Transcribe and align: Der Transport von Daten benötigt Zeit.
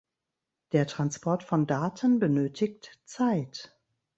Der 0.71 0.87
Transport 0.87 1.43
von 1.43 1.67
Daten 1.67 2.17
benötigt 2.17 2.99
Zeit. 3.05 3.77